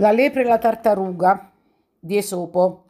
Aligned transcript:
La 0.00 0.12
lepre 0.12 0.40
e 0.40 0.44
la 0.44 0.56
tartaruga 0.56 1.52
di 1.98 2.16
Esopo. 2.16 2.84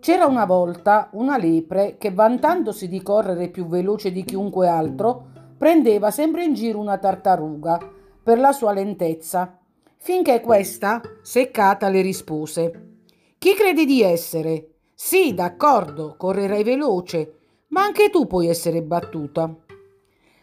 C'era 0.00 0.26
una 0.26 0.44
volta 0.44 1.08
una 1.12 1.36
lepre 1.36 1.94
che, 1.96 2.10
vantandosi 2.10 2.88
di 2.88 3.00
correre 3.02 3.50
più 3.50 3.68
veloce 3.68 4.10
di 4.10 4.24
chiunque 4.24 4.66
altro, 4.66 5.26
prendeva 5.56 6.10
sempre 6.10 6.42
in 6.42 6.54
giro 6.54 6.80
una 6.80 6.98
tartaruga 6.98 7.78
per 8.20 8.40
la 8.40 8.50
sua 8.50 8.72
lentezza, 8.72 9.60
finché 9.96 10.40
questa, 10.40 11.00
seccata, 11.22 11.88
le 11.88 12.00
rispose: 12.00 12.96
Chi 13.38 13.54
credi 13.54 13.84
di 13.86 14.02
essere? 14.02 14.70
Sì, 14.92 15.34
d'accordo, 15.34 16.16
correrai 16.18 16.64
veloce, 16.64 17.34
ma 17.68 17.84
anche 17.84 18.10
tu 18.10 18.26
puoi 18.26 18.48
essere 18.48 18.82
battuta. 18.82 19.54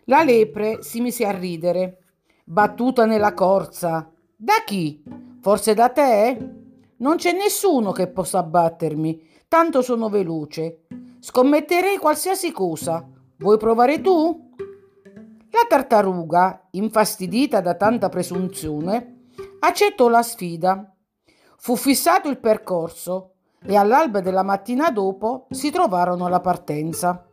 La 0.06 0.24
lepre 0.24 0.84
si 0.84 1.02
mise 1.02 1.26
a 1.26 1.32
ridere. 1.32 1.98
Battuta 2.46 3.06
nella 3.06 3.34
corsa. 3.34 4.10
Da 4.38 4.64
chi? 4.66 5.30
Forse 5.42 5.74
da 5.74 5.90
te? 5.90 6.38
Non 6.98 7.16
c'è 7.16 7.32
nessuno 7.32 7.92
che 7.92 8.08
possa 8.08 8.44
battermi, 8.44 9.28
tanto 9.48 9.82
sono 9.82 10.08
veloce. 10.08 10.82
Scommetterei 11.20 11.98
qualsiasi 11.98 12.52
cosa. 12.52 13.04
Vuoi 13.38 13.58
provare 13.58 14.02
tu? 14.02 14.52
La 15.50 15.66
tartaruga, 15.68 16.68
infastidita 16.72 17.60
da 17.60 17.74
tanta 17.74 18.08
presunzione, 18.08 19.24
accettò 19.62 20.10
la 20.10 20.22
sfida. 20.22 20.96
Fu 21.58 21.76
fissato 21.76 22.30
il 22.30 22.40
percorso 22.40 23.34
e 23.66 23.76
all'alba 23.76 24.22
della 24.22 24.44
mattina 24.44 24.92
dopo 24.92 25.48
si 25.50 25.72
trovarono 25.72 26.28
alla 26.28 26.40
partenza. 26.40 27.26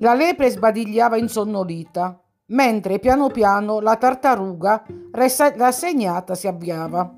La 0.00 0.14
lepre 0.14 0.50
sbadigliava 0.50 1.16
insonnolita 1.16 2.20
mentre 2.46 2.98
piano 2.98 3.28
piano 3.28 3.80
la 3.80 3.96
tartaruga 3.96 4.84
rassegnata 5.10 6.34
si 6.34 6.46
avviava. 6.46 7.12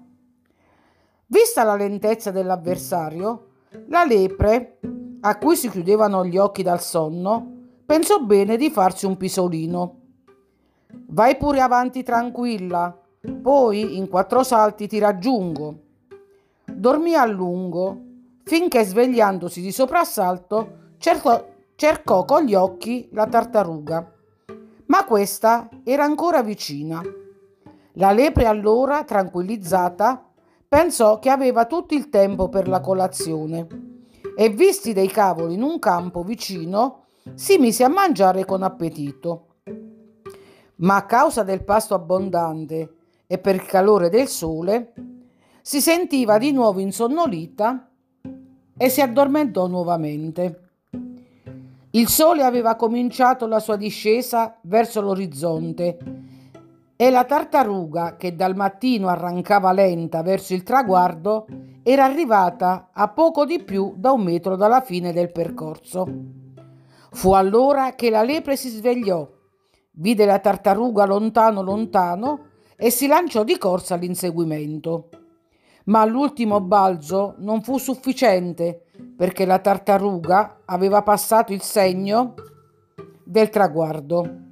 Vista 1.27 1.63
la 1.65 1.75
lentezza 1.75 2.31
dell'avversario, 2.31 3.49
la 3.89 4.05
lepre, 4.05 4.79
a 5.21 5.37
cui 5.37 5.57
si 5.57 5.69
chiudevano 5.69 6.25
gli 6.25 6.39
occhi 6.39 6.63
dal 6.63 6.81
sonno, 6.81 7.57
pensò 7.85 8.21
bene 8.21 8.57
di 8.57 8.71
farsi 8.71 9.05
un 9.05 9.17
pisolino. 9.17 9.97
Vai 11.09 11.37
pure 11.37 11.61
avanti 11.61 12.03
tranquilla, 12.03 12.97
poi 13.43 13.99
in 13.99 14.09
quattro 14.09 14.43
salti 14.43 14.87
ti 14.87 14.99
raggiungo. 14.99 15.83
Dormì 16.65 17.15
a 17.15 17.27
lungo, 17.27 18.01
finché 18.45 18.85
svegliandosi 18.85 19.61
di 19.61 19.73
soprassalto 19.73 20.95
cercò, 20.97 21.47
cercò 21.75 22.25
con 22.25 22.45
gli 22.45 22.55
occhi 22.55 23.09
la 23.13 23.27
tartaruga 23.27 24.13
ma 24.89 25.05
questa 25.05 25.69
era 25.85 26.05
ancora 26.05 26.43
vicina. 26.43 27.03
La 27.95 28.13
lepre 28.13 28.47
allora, 28.47 29.05
tranquillizzata, 29.05 30.31
pensò 30.69 31.19
che 31.19 31.31
aveva 31.31 31.67
tutto 31.67 31.95
il 31.95 32.09
tempo 32.11 32.49
per 32.49 32.69
la 32.69 32.81
colazione 32.81 33.67
e 34.37 34.51
visti 34.51 34.93
dei 34.93 35.09
cavoli 35.09 35.55
in 35.55 35.63
un 35.63 35.79
campo 35.79 36.23
vicino, 36.23 37.05
si 37.35 37.59
mise 37.59 37.85
a 37.85 37.89
mangiare 37.89 38.45
con 38.45 38.63
appetito. 38.63 39.57
Ma 40.77 40.97
a 40.97 41.07
causa 41.07 41.43
del 41.43 41.65
pasto 41.65 41.95
abbondante 41.95 42.95
e 43.27 43.39
per 43.39 43.57
il 43.57 43.67
calore 43.67 44.09
del 44.09 44.29
sole, 44.29 44.93
si 45.61 45.81
sentiva 45.81 46.39
di 46.39 46.53
nuovo 46.53 46.79
insonnolita 46.79 47.91
e 48.77 48.89
si 48.89 49.01
addormentò 49.03 49.67
nuovamente. 49.67 50.68
Il 51.93 52.09
sole 52.09 52.43
aveva 52.43 52.77
cominciato 52.77 53.47
la 53.47 53.61
sua 53.61 53.77
discesa 53.77 54.59
verso 54.63 55.01
l'orizzonte 55.01 55.99
e 56.95 57.11
la 57.11 57.25
tartaruga, 57.25 58.17
che 58.17 58.35
dal 58.35 58.55
mattino 58.55 59.09
arrancava 59.09 59.73
lenta 59.73 60.23
verso 60.23 60.53
il 60.53 60.65
traguardo, 60.65 61.47
era 61.83 62.05
arrivata 62.05 62.91
a 62.93 63.09
poco 63.09 63.47
di 63.47 63.63
più 63.63 63.95
da 63.97 64.13
un 64.13 64.23
metro 64.23 64.57
dalla 64.57 64.83
fine 64.83 65.13
del 65.15 65.33
percorso. 65.33 66.07
Fu 67.13 67.33
allora 67.33 67.95
che 67.95 68.11
la 68.11 68.23
lepre 68.23 68.57
si 68.57 68.69
svegliò, 68.69 69.27
vide 69.93 70.27
la 70.27 70.41
tartaruga 70.41 71.07
lontano 71.07 71.63
lontano 71.63 72.41
e 72.77 72.91
si 72.91 73.07
lanciò 73.07 73.45
di 73.45 73.57
corsa 73.57 73.95
all'inseguimento 73.95 75.09
ma 75.89 76.05
l'ultimo 76.05 76.61
balzo 76.61 77.35
non 77.39 77.63
fu 77.63 77.79
sufficiente 77.79 78.85
perché 79.17 79.45
la 79.45 79.59
tartaruga 79.59 80.63
aveva 80.65 81.03
passato 81.03 81.53
il 81.53 81.63
segno 81.63 82.35
del 83.25 83.49
traguardo. 83.49 84.47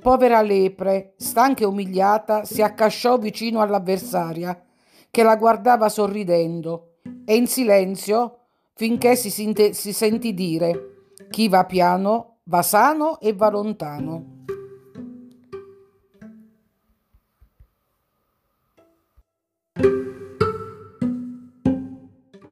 Povera 0.00 0.40
lepre, 0.40 1.14
stanca 1.16 1.64
e 1.64 1.66
umiliata, 1.66 2.44
si 2.44 2.62
accasciò 2.62 3.18
vicino 3.18 3.60
all'avversaria, 3.60 4.64
che 5.10 5.22
la 5.22 5.36
guardava 5.36 5.88
sorridendo, 5.88 6.98
e 7.24 7.36
in 7.36 7.46
silenzio 7.46 8.38
finché 8.74 9.16
si, 9.16 9.30
sinte, 9.30 9.72
si 9.72 9.92
sentì 9.92 10.34
dire 10.34 11.12
chi 11.30 11.48
va 11.48 11.64
piano 11.64 12.38
va 12.44 12.62
sano 12.62 13.18
e 13.20 13.32
va 13.34 13.50
lontano. 13.50 14.37